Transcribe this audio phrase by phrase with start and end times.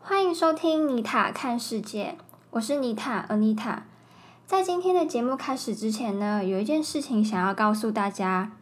[0.00, 2.16] 欢迎收听妮塔看世界，
[2.50, 3.78] 我是妮塔 Anita。
[4.46, 8.52] 在今天的节目开始之前呢，有一件事情想要告诉大家，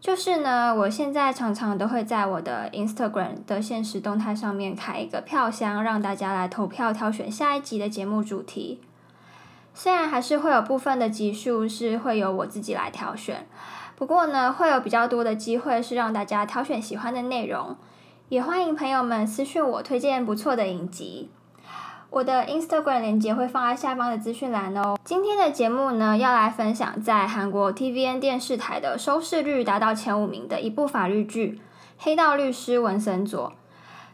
[0.00, 8.80] 就是呢，我现在常常都会在我的 Instagram 的现实动态上面开一个票箱，让大家来投票挑选下一集的节目主题。
[9.76, 13.46] 虽然还是会有部分的集数是会由我自己来挑选，
[13.96, 17.76] 不过呢，会有比较多的机会是让大家挑选喜欢的内容。
[18.28, 21.28] 也欢迎朋友们私讯我推荐不错的影集，
[22.10, 24.96] 我的 Instagram 链接会放在下方的资讯栏哦。
[25.04, 31.60] 今天的节目呢，要来分享在韩国 TVN 电视台的收视率达到前五名的一部法律剧
[32.02, 33.50] 《黑道律师文森佐》，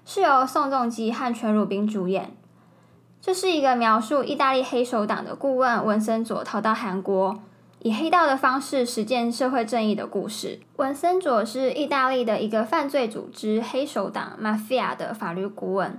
[0.04, 2.34] 是由宋仲基和全汝彬主演。
[3.22, 7.38] 这是一个描述意大利黑手党的顾问文森佐逃到韩国。
[7.82, 10.60] 以黑道的方式实践社会正义的故事。
[10.76, 15.98] 文森佐是意大利的一个犯罪组织黑手党 Mafia 的法律顾问。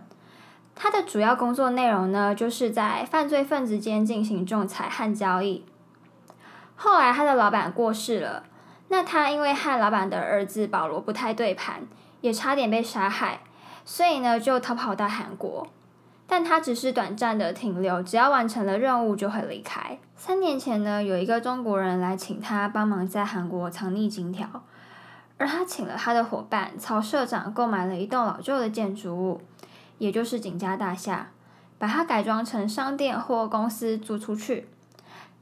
[0.75, 5.63] 他的主要工作内容呢，就是在犯罪分子间进行仲裁和交易。
[6.75, 8.43] 后来他的老板过世了，
[8.87, 11.87] 那他因为和老板的儿子保罗不太对盘，
[12.21, 13.41] 也差点被杀害，
[13.85, 15.67] 所以呢就逃跑到韩国。
[16.31, 19.99] 但他只是短暂的停留，只要完成了任务就会离开。
[20.15, 24.47] 三年前呢，有一个中国人来请他帮忙在韩国藏匿金条，
[25.35, 29.41] 而他请了他的伙伴曹社长购买了一栋老旧的建筑物，
[29.97, 31.31] 也就是景家大厦，
[31.77, 34.69] 把它改装成商店或公司租出去，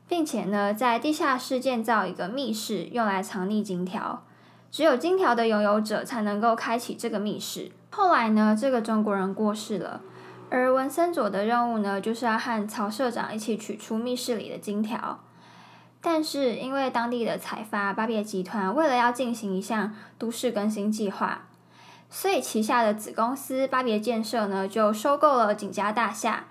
[0.08, 4.24] 并且呢，在地下室建造一个密室，用来藏匿金条，
[4.72, 7.70] 只有金条的拥有者才能够开启这个密室。
[7.92, 10.02] 后来呢，这个中国人过世了。
[10.52, 15.20] 而文森佐的任务呢，就是要和曹社长一起取出密室里的金条。
[16.02, 21.42] 但是因为当地的财阀巴别集团为了要进行一项都市更新计划，
[22.10, 26.46] 所以旗下的子公司巴别建设呢，就收购了景家大厦，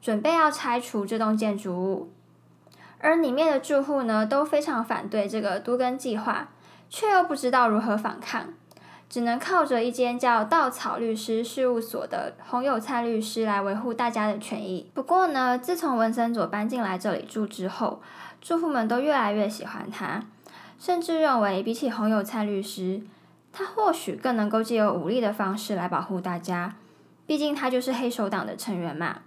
[0.00, 2.12] 准备要拆除这栋建筑物。
[3.00, 6.48] 而里面的住户呢，都非常反对这个都更计划，
[6.90, 8.52] 却又不知道如何反抗。
[9.10, 14.88] 只能靠着一间叫稻草律师事务所的洪有灿律师来维护大家的权益。
[14.94, 18.00] 不过呢，自从文森佐搬进来这里住之后，
[18.40, 20.22] 住户们都越来越喜欢他，
[20.78, 23.02] 甚至认为比起洪有灿律师，
[23.52, 26.76] 他或许更能够借由武力的方式来保护大家。
[27.26, 29.18] 毕竟他就是黑手党的成员嘛。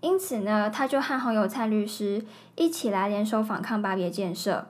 [0.00, 2.24] 因此呢，他就和洪有灿律师
[2.56, 4.68] 一起来联手反抗巴别建设。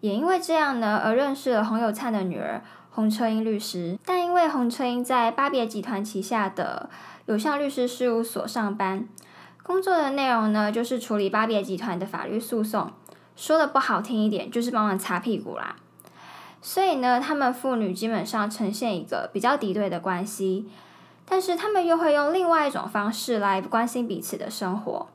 [0.00, 2.62] 也因为这样呢，而认识了洪有灿的女儿。
[2.94, 6.90] 洪车英律师，但因为洪车英在巴别集团旗下的
[7.24, 9.08] 有效律师事务所上班，
[9.62, 12.90] 工作的内容呢就是处理巴别集团的法律诉讼，
[13.34, 15.74] 说的不好听一点就是帮忙擦屁股啦。
[16.60, 20.68] 所以呢，他们父女基本上呈现一个比较敌对的关系，
[21.24, 25.08] 但是他们又会用另外一种方式来关心彼此的生活，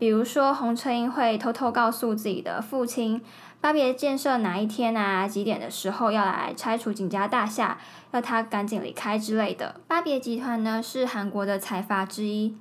[0.00, 3.20] 比如说洪车英会偷偷告诉自己的父亲。
[3.60, 5.28] 巴别建设哪一天啊？
[5.28, 7.76] 几点的时候要来拆除景家大厦，
[8.12, 9.78] 要他赶紧离开之类的。
[9.86, 12.56] 巴别集团呢是韩国的财阀之一，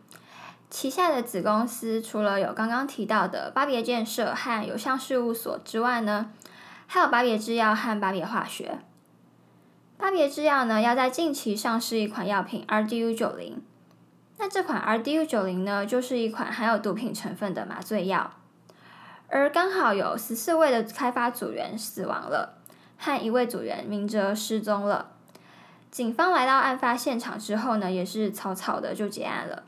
[0.70, 6.32] 旗下的子公司除了有刚刚提到的巴别建设和有效事务所之外呢，
[6.88, 8.80] 还有巴别制药和巴别化学。
[9.98, 13.62] 巴别制药呢要在近期上市一款药品 RDU 九零，
[14.40, 18.32] 那这款 RDU 九零呢就是一款含有毒品成分的麻醉药。
[19.28, 22.58] 而刚好有十四位的开发组员死亡了，
[22.98, 25.12] 和一位组员明哲失踪了。
[25.92, 29.64] 警方来到案发现场之后呢，也是草草的就结案了。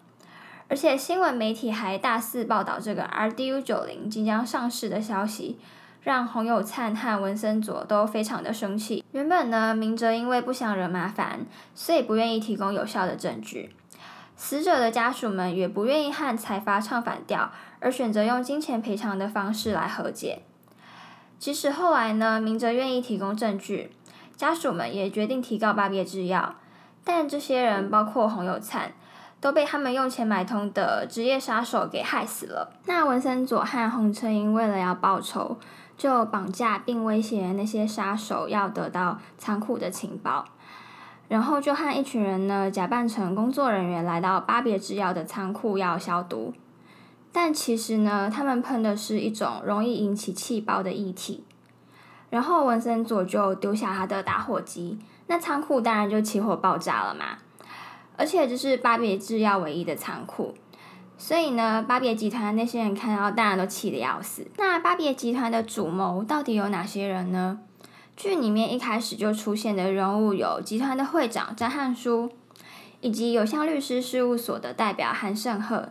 [0.70, 5.60] 而且新闻媒体还大肆报道这个 RDU 九零即将上市的消息，
[6.02, 9.04] 让洪有灿和文森佐都非常的生气。
[9.12, 11.46] 原本呢，明哲因为不想惹麻烦，
[11.76, 13.76] 所以不愿意提供有效的证据。
[14.44, 20.42] 死者的家属们也不愿意和财阀唱反调，而选择用金钱赔偿的方式来和解。
[21.38, 23.92] 即使后来呢，明哲愿意提供证据，
[24.36, 26.56] 家属们也决定提告巴别制药，
[27.04, 28.94] 但这些人包括洪有灿，
[29.40, 32.74] 都被他们用钱买通的职业杀手给害死了。
[32.88, 35.60] 那文森佐和洪车英为了要报仇，
[35.96, 40.46] 就绑架并威胁那些杀手要得到仓库的情报。
[41.32, 46.54] 然后就和一群人呢，假扮成工作人员来到巴别制药的仓库要消毒，
[47.32, 51.46] 但其实呢，他们喷的是一种容易引起气爆的液体。
[52.30, 57.38] 然后文森佐就丢下他的打火机，那仓库当然就起火爆炸了嘛。
[58.18, 60.54] 而且这是巴别制药唯一的仓库，
[61.18, 64.46] 所以呢，巴别集团那些人看到当然都气得要死。
[64.58, 67.60] 那巴别集团的主谋到底有哪些人呢？
[68.22, 72.30] 剧里面一开始就出现的人物有集团的会长张汉书，
[73.00, 75.90] 以及有向律师事务所的代表韩胜赫，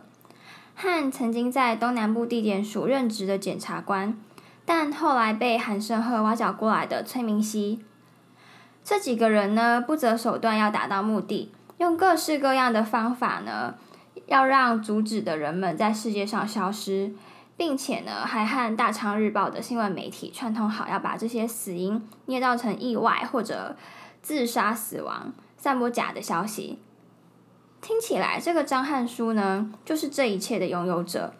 [0.73, 4.17] 和曾经在东南部地检署任职的检察官，
[4.63, 7.81] 但后来被韩胜赫挖角过来的崔明熙。
[8.81, 13.75] 这几个人呢，不择手段要达到目的，用各式各样的方法呢，
[14.27, 17.11] 要让阻止的人们在世界上消失。
[17.57, 23.75] 并且呢，还和大昌日报的新闻媒体串通好，要把这些死因捏造成意外或者
[24.21, 26.79] 自杀死亡，散播假的消息。
[27.81, 31.33] 听起来，这个张汉书呢，就是这一切的拥有者。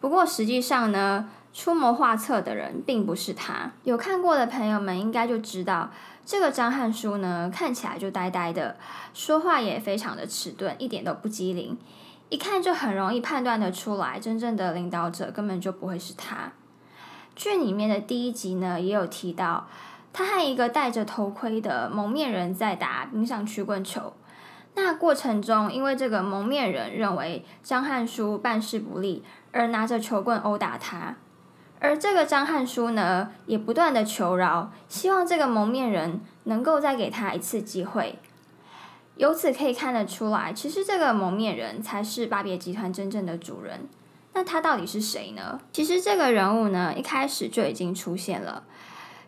[0.00, 3.72] 不过实际上呢，出谋划策的人并不是他。
[3.84, 5.90] 有看过的朋友们应该就知道，
[6.24, 8.76] 这个张汉书呢，看起来就呆呆的，
[9.14, 11.76] 说话也非常的迟钝，一点都不机灵。
[12.30, 16.52] 一看就很容易判断的出来，真正的领导者根本就不会是他。
[17.34, 19.66] 剧里面的第一集呢，也有提到
[20.12, 24.12] 他和一个戴着头盔的蒙面人在打冰上曲棍球。
[24.74, 31.16] 那过程中，因为这个蒙面人认为张汉书办事不力，而拿着球棍殴打他。
[31.80, 38.18] 而这个张汉书呢，也不断的求饶，希望这个蒙面人能够再给他一次机会。
[39.18, 43.88] 由此可以看得出来，其实这个蒙面人才是巴别集团真正的主人。
[44.32, 45.60] 那他到底是谁呢？
[45.72, 48.62] 其实这个人物呢，一开始就已经出现了，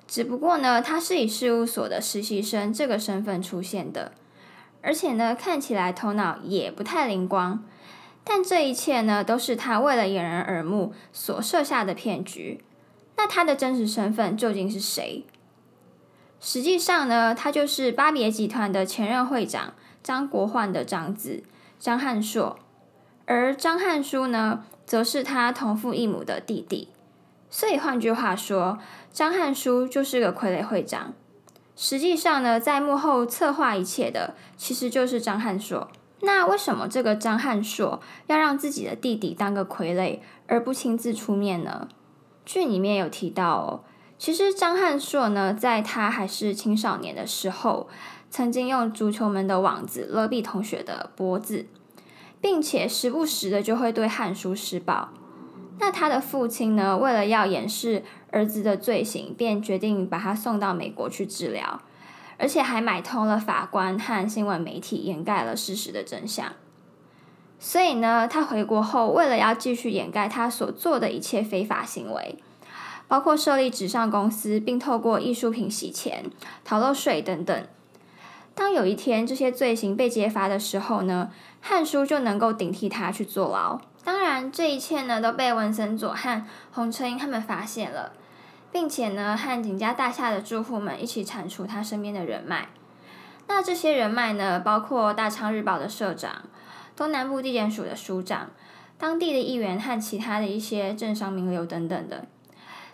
[0.06, 4.12] 只不过呢，他是以事务所的实习生这个身份出现的，
[4.80, 7.64] 而且呢，看起来头脑也不太灵光。
[8.22, 12.62] 但这一切呢，都是他为了掩人耳目所设下的骗局。
[13.16, 15.24] 那他的真实身份究竟是谁？
[16.40, 21.44] 实际上呢，他就是巴别集团的前任会长张国焕的长子
[21.78, 22.58] 张汉硕，
[23.26, 26.88] 而张汉书呢，则是他同父异母的弟弟。
[27.50, 28.78] 所以换句话说，
[29.12, 31.12] 张汉书就是个傀儡会长。
[31.76, 35.88] 实际上呢，在幕后策划一切的，其实就是张汉硕。
[36.22, 41.88] 那为什么这个张汉硕要让自己的弟弟当个傀儡，而不亲自出面呢？
[42.46, 43.84] 剧里面有提到。
[44.20, 47.88] 其实张汉硕呢，在他还是青少年的时候，
[48.28, 51.64] 曾经用足球门的网子勒毙同学的脖子，
[52.38, 55.08] 并且时不时的就会对汉书施暴。
[55.78, 61.80] 那他的父亲呢，为了要掩饰儿子的罪行，便决定把他送到美国去治疗，
[62.36, 66.52] 而且还买通了法官和新闻媒体，掩盖了事实的真相。
[67.58, 72.36] 所以呢，他回国后，为了要继续掩盖他所做的一切非法行为。
[73.10, 76.26] 包括设立纸上公司，并透过艺术品洗钱、
[76.64, 77.66] 逃漏税等等。
[78.54, 83.80] 当有一天这些罪行被揭发的时候呢，汉书就能够顶替他去坐牢。
[84.04, 88.12] 当然，这一切呢都被文森佐和洪车英他们发现了，
[88.70, 92.68] 并且呢和景家大厦的住户们一起铲除他身边的人脉。
[93.48, 96.42] 那这些人脉呢，包括大昌日报的社长、
[96.94, 98.50] 东南部地检署的署长、
[98.96, 102.28] 当地的议员和其他的一些政商名流等等的。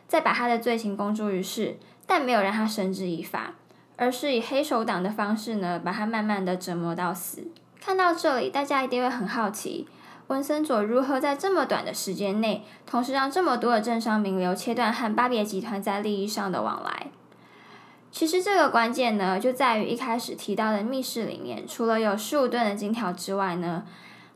[0.09, 1.77] 再把他的罪行公诸于世，
[2.07, 3.55] 但没有让他绳之以法，
[3.97, 7.49] 而是以黑手党的方式呢，把他慢慢的折磨到死。
[7.81, 9.87] 看到这里，大家一定会很好奇，
[10.29, 17.09] 文森佐如何在这么短的时间内，同时让这么多的政商名流切断和巴别集团在利益上的往来。
[18.11, 23.85] 其实这个关键呢，就在于一开始提到的密室里面，除了有十五吨的金条之外呢。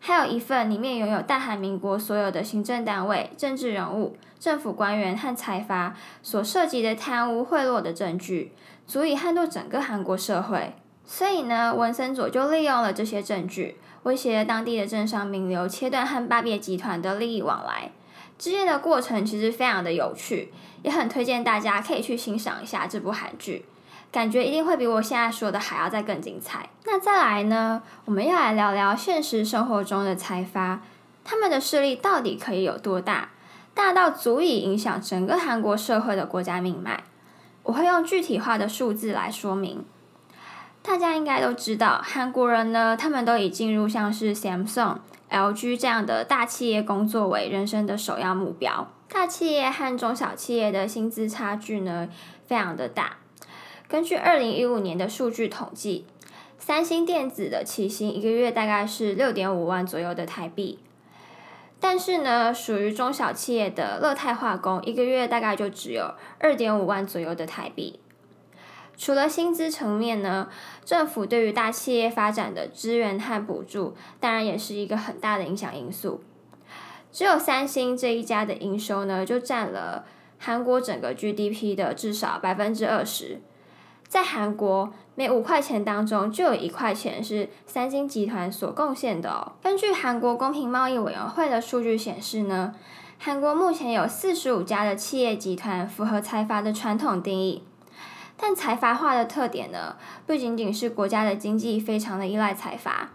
[0.03, 8.53] 还有一份里面拥有大韩民国所有的行政单位、政治人物、政府官员和财阀所涉及的贪污贿赂的证据，
[8.87, 10.75] 足以撼动整个韩国社会。
[11.05, 17.93] 所以呢，文森佐就利用了这些证据，威胁了当地的政商名流，切断和巴别集团的利益往来。
[18.39, 20.51] 之间的过程其实非常的有趣，
[20.83, 23.67] 也很推荐大家可以去欣赏一下这部韩剧。
[24.11, 26.71] 感觉一定会比我现在说的还要再更精彩。
[26.87, 27.83] 那再来呢？
[28.07, 30.81] 我们要来聊聊现实生活中的财阀，
[31.23, 33.29] 他们的势力到底可以有多大？
[33.81, 37.03] 大到足以影响整个韩国社会的国家命脉。
[37.63, 39.87] 我会用具体化的数字来说明。
[40.83, 44.99] 大家应该都知道，韩国人呢，他们都以进入像是 Samsung、
[45.31, 48.87] LG 这样的大企业工作为人生的首要目标。
[49.09, 52.11] 大企业和中小企业的薪资差距呢，
[52.47, 53.17] 非常的大。
[53.89, 56.05] 根据二零一五年的数据统计，
[56.59, 60.79] 三星电子的起薪一个月大概是六点五万左右的台币，
[61.81, 67.99] 但是呢，属于中小企业的乐泰化工一个月大概就只有二点五万左右的台币。
[68.99, 70.51] 除了薪资层面呢，
[70.85, 76.23] 政府对于大企业发展的资源和补助，当然也是一个很大的影响因素。
[77.11, 80.05] 只有三星这一家的营收呢，就占了
[80.39, 83.41] 韩国整个 GDP 的至少百分之二十。
[84.11, 89.53] 在韩国，每五块钱当中就有一块钱是三星集团所贡献的哦。
[89.63, 92.75] 根据韩国公平贸易委员会的数据显示呢，
[93.21, 97.63] 韩国目前有四十五家的企业集团符合财阀的传统定义。
[98.37, 99.95] 但财阀化的特点呢，
[100.27, 103.11] 不仅仅是国家的经济非常的依赖财阀，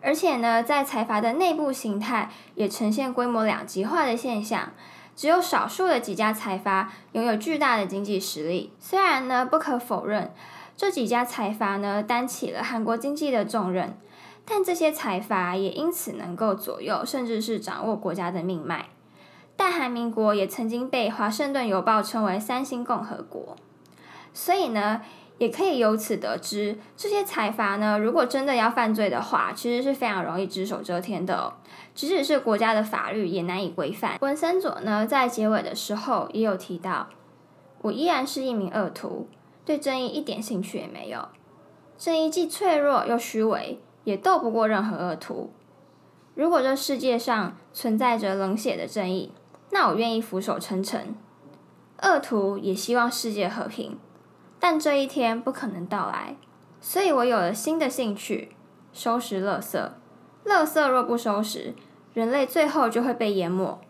[0.00, 4.70] 而且呢，在财阀的内部形态也呈现规模两极化的现象。
[5.18, 8.72] 只有少数的几家财阀拥有巨大的经济实力。
[8.78, 10.32] 虽然呢，不可否认，
[10.76, 13.98] 这几家财阀呢担起了韩国经济的重任，
[14.44, 18.90] 但这些财阀也因此能够左右，甚至是掌握国家的命脉。
[19.56, 23.56] 大韩民国也曾经被《华盛顿邮报》称为“三星共和国”，
[24.32, 25.02] 所以呢。
[25.38, 31.54] 也可以由此得知，这些财阀呢，如果真的要犯罪的话，其实是非常容易只手遮天的。
[31.94, 34.18] 即使是国家的法律也难以规范。
[34.20, 37.08] 文森佐呢，在结尾的时候也有提到
[37.82, 39.28] ：“我依然是一名恶徒，
[39.64, 41.28] 对正义一点兴趣也没有。
[41.96, 45.52] 正义既脆弱又虚伪，也斗不过任何恶徒。
[46.34, 49.32] 如果这世界上存在着冷血的正义，
[49.70, 51.14] 那我愿意俯首称臣。
[52.02, 53.96] 恶徒也希望世界和平。”
[54.60, 56.36] 但这一天不可能到来，
[56.80, 58.50] 所以我有了新的兴趣：
[58.92, 59.90] 收拾垃圾。
[60.44, 61.74] 垃圾若不收拾，
[62.12, 63.80] 人类最后就会被淹没。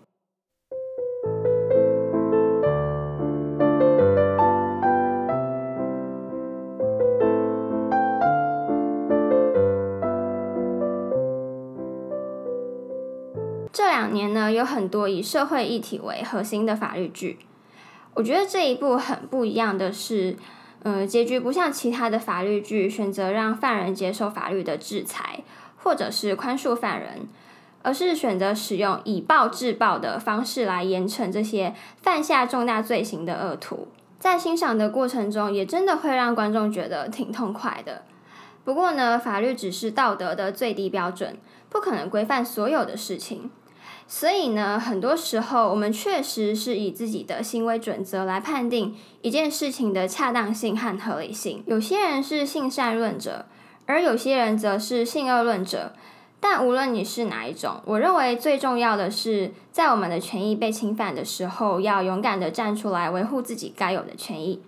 [13.73, 17.39] 这两年呢，有很多以社会议题为核心的法律剧。
[18.15, 20.37] 我觉得这一部很不一样的是。
[20.85, 25.41] 嗯，结局不像其他的法律剧选择让犯人接受法律的制裁，
[25.77, 27.29] 或者是宽恕犯人，
[27.83, 33.89] 而是选择使用以暴制暴的方式来严惩这些犯下重大罪行的恶徒。
[34.19, 38.03] 在欣赏的过程中，也真的会让观众觉得挺痛快的。
[38.65, 41.37] 不过呢，法律只是道德的最低标准，
[41.69, 43.51] 不可能规范所有的事情。
[44.11, 51.63] 所以呢，很多时候我们确实是以自己的行为准则来判定一件事情的恰当性和合理性。
[51.67, 53.45] 有些人是性善论者，
[53.85, 55.93] 而有些人则是性恶论者。
[56.41, 64.63] 但无论你是哪一种，我认为最重要的是，在我们的权益被侵犯的时候，要勇敢的站出来维护自己该有的权益，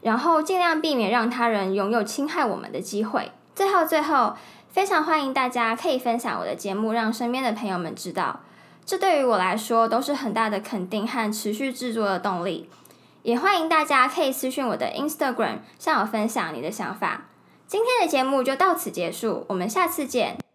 [0.00, 3.32] 然后尽量避免让他人拥有侵害我们的机会。
[3.54, 4.34] 最后，最后。
[4.76, 8.40] 非常欢迎大家可以分享我的节目，让身边的朋友们知道，
[8.84, 12.68] 这对于我来说都是很大的肯定和持续制作的动力。
[13.22, 17.22] 也欢迎大家可以私讯我的 Instagram，向我分享你的想法。
[17.66, 20.45] 今天的节目就到此结束，我们下次见。